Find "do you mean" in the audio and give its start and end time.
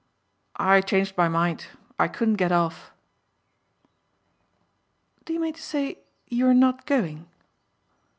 5.25-5.53